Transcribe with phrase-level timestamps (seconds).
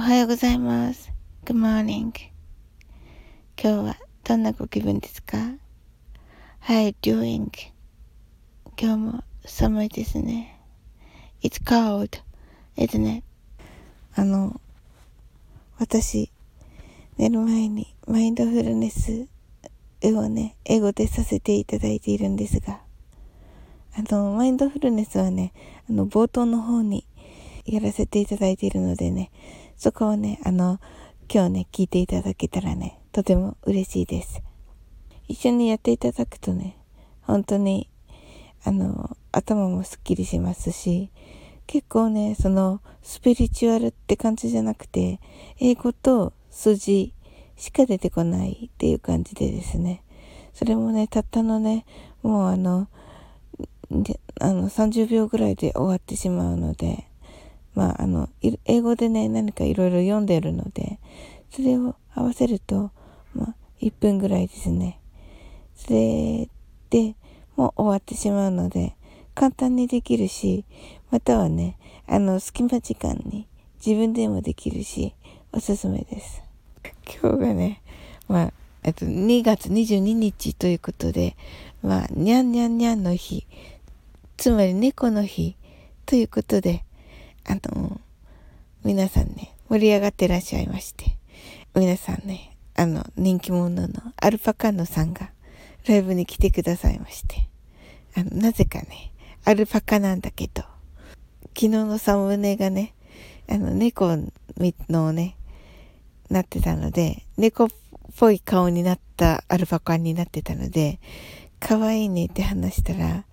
[0.00, 1.12] はようございます。
[1.44, 2.10] Good morning.
[3.62, 5.36] 今日はどんなご気分ですか
[6.62, 7.50] ?How you doing?
[8.80, 10.58] 今日も寒いですね。
[11.42, 12.18] It's cold,
[12.78, 13.24] isn't it?
[14.14, 14.58] あの、
[15.78, 16.32] 私、
[17.18, 19.28] 寝る前にマインドフルネス
[20.02, 22.80] をね、英語でさせていただいているんですが、
[23.94, 25.52] あの、マインドフルネスはね、
[25.90, 27.04] あの、冒頭の方に
[27.70, 29.30] やらせていただいているのでね、
[29.76, 30.80] そこをね、あの、
[31.32, 34.42] 今日ね、聞いていただけたらね、とても嬉しいです。
[35.28, 36.76] 一緒にやっていただくとね、
[37.22, 37.88] 本当に、
[38.64, 41.10] あの、頭もすっきりしますし、
[41.68, 45.20] 結構ね、その、スピリチュアルって感じじゃなくて、
[45.60, 47.14] 英語と数字
[47.56, 50.02] しか出てこないっていう感じでですね、
[50.52, 51.86] それもね、たったのね、
[52.22, 52.88] もうあの、
[53.90, 57.06] で、あの、30秒ぐらいで終わってしまうので、
[57.74, 58.28] まあ、あの、
[58.64, 60.98] 英語でね、何かいろいろ読んでるので、
[61.50, 62.90] それを合わせると、
[63.34, 65.00] まあ、1分ぐらいですね。
[65.74, 66.48] それ
[66.90, 67.14] で、
[67.56, 68.96] もう終わってしまうので、
[69.34, 70.64] 簡単にできるし、
[71.10, 73.46] またはね、あの、隙間時間に
[73.84, 75.14] 自分でもできるし、
[75.52, 76.42] おすすめです。
[77.22, 77.82] 今日がね、
[78.28, 81.36] まあ、えっと、2月22日ということで、
[81.82, 83.46] まあ、にゃんにゃんにゃんの日
[84.40, 85.54] つまり猫の日
[86.06, 86.82] ということで、
[87.44, 88.00] あの、
[88.84, 91.16] 皆さんね、盛り上がってらっしゃいまして、
[91.74, 95.30] 皆さんね、あの、人気者のアルパカノさんが
[95.86, 97.48] ライブに来てくださいまして、
[98.16, 99.12] あの、なぜかね、
[99.44, 100.62] アルパカなんだけど、
[101.54, 102.94] 昨日のサムネがね、
[103.48, 104.16] あの、猫
[104.88, 105.36] のね、
[106.28, 107.68] なってたので、猫っ
[108.18, 111.00] ぽい顔になったアルパカになってたので、
[111.58, 113.24] 可愛いねって話したら、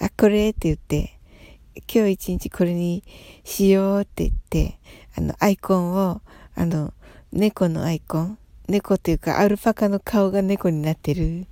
[0.00, 1.13] あ、これって言って、
[1.92, 3.02] 今日一日これに
[3.44, 4.78] しようって言って、
[5.16, 6.20] あの、アイコンを、
[6.54, 6.92] あの、
[7.32, 11.46] 猫のアイコン、猫っていうか、アルパカの顔が猫になってる、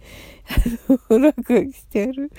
[0.48, 2.30] あの、落書きしてある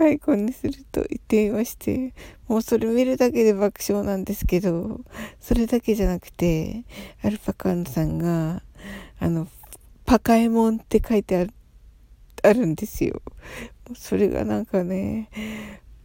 [0.00, 2.14] アイコンにすると言っていまして、
[2.48, 5.00] もうそれ見るだけで爆笑なんですけど、
[5.40, 6.84] それだけじゃなくて、
[7.22, 8.62] アルパカンさんが、
[9.18, 9.48] あの、
[10.04, 11.50] パカエモンって書いてある、
[12.42, 13.22] あるんですよ。
[13.96, 15.30] それがなんかね、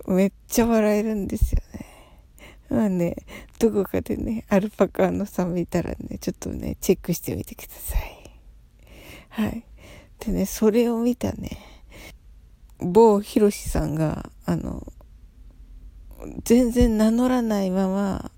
[0.09, 1.86] めっちゃ笑えるんですよね。
[2.70, 3.16] まあね、
[3.59, 8.20] どこかでね、アルパカのさん見たらね、ちょっとね、チェックしてみてください。
[9.30, 9.64] はい。
[10.20, 11.58] でね、それを見たね、
[12.80, 14.86] 某ヒロシさんが、あの、
[16.44, 18.31] 全然名乗らないまま、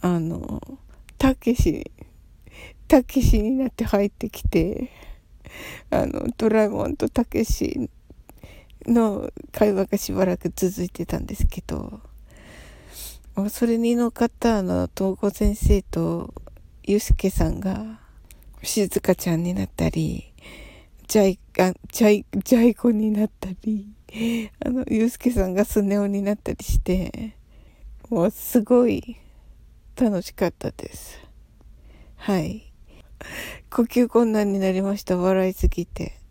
[0.00, 0.60] あの、
[1.18, 1.90] たけし、
[2.88, 4.90] たけしになって入ってきて、
[5.90, 7.90] あの、ドラえもんとたけし
[8.86, 12.00] の会話がしばらく続いてたんですけど、
[13.50, 16.34] それに乗っかったあの、東子先生と
[16.84, 18.00] ゆうすけさんが、
[18.62, 20.32] 静香ちゃんになったり、
[21.08, 23.92] ジャイ、あ、ジャイ、ジャイ子になったり、
[24.64, 27.36] あの、ゆうすけさんがスネ夫になったりして、
[28.10, 29.16] もうすごい
[29.96, 31.18] 楽しかったです。
[32.16, 32.72] はい。
[33.70, 35.16] 呼吸困難になりました。
[35.16, 36.21] 笑いすぎて。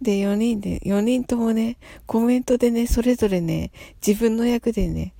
[0.00, 3.70] で、4人で、4人ともね、コメントでね、それぞれね、
[4.06, 5.14] 自分の役でね、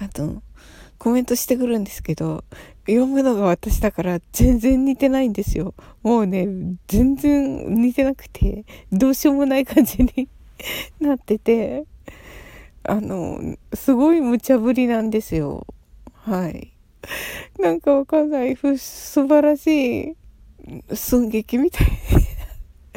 [0.00, 0.42] あと、
[0.98, 2.44] コメントしてくるんですけど、
[2.86, 5.74] 読むのが私だから全然似てないんですよ。
[6.02, 6.46] もうね、
[6.88, 10.28] 全然似てなくて、どうしようもない感じに
[11.00, 11.84] なってて、
[12.82, 15.66] あの、すごい無茶ぶりなんですよ。
[16.12, 16.72] はい。
[17.58, 20.16] なんかわかんない、素晴らしい
[20.94, 21.88] 寸劇みたい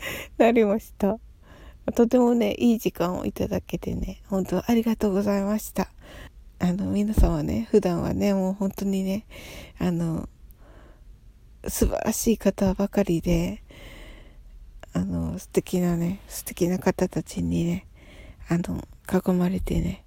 [0.38, 1.20] なりました。
[1.96, 5.92] とてもね、いい時間をいただけてね、本当ありがとうございました。
[6.60, 9.26] あの、皆さんはね、普段はね、もう本当にね、
[9.80, 10.30] あの、
[11.68, 13.64] 素晴らしい方ばかりで、
[14.94, 17.88] あの、素敵なね、素敵な方たちにね、
[18.48, 20.04] あの、囲まれてね、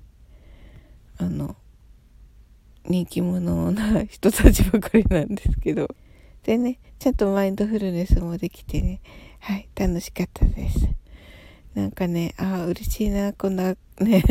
[1.18, 1.56] あの、
[2.86, 5.88] 人気者な人たちばかりなんですけど、
[6.42, 9.00] でね、ちゃんとマインドフルネスもできてね、
[9.44, 10.88] はい、楽しかったです。
[11.74, 14.22] なんかね、ああ、嬉しいな、こんな、ね、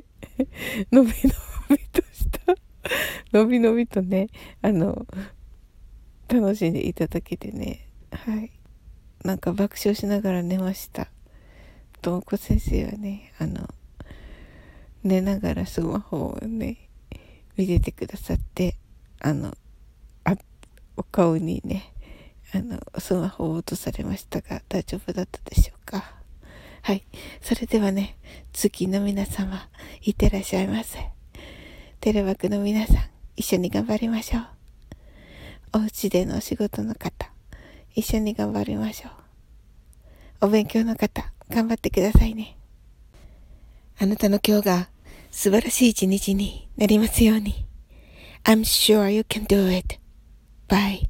[0.90, 1.12] のびの
[1.68, 2.54] びとした、
[3.38, 4.28] のびのびとね、
[4.62, 5.06] あの、
[6.28, 8.52] 楽しんでいただけてね、はい。
[9.22, 11.08] なんか爆笑しながら寝ました。
[12.00, 13.68] ともこ先生はね、あの、
[15.02, 16.88] 寝ながらスマホをね、
[17.58, 18.78] 見ててくださって、
[19.20, 19.54] あの、
[20.24, 20.38] あ、
[20.96, 21.93] お顔にね、
[22.54, 26.14] あの、スマホを落とされましたが、大丈夫だったでしょうか？
[26.82, 27.04] はい。
[27.42, 28.16] それではね、
[28.52, 29.68] 月の皆様、
[30.02, 31.08] いってらっしゃいませ。
[32.00, 32.96] テレワークの皆さん、
[33.34, 34.46] 一緒に頑張りましょう。
[35.72, 37.32] お家でのお仕事の方、
[37.94, 39.08] 一緒に頑張りましょ
[40.42, 40.46] う。
[40.46, 42.56] お勉強の方、頑張ってくださいね。
[43.98, 44.88] あなたの今日が
[45.32, 47.66] 素晴らしい一日になりますように。
[48.44, 49.98] I'm sure you can do it.
[50.68, 51.08] Bye.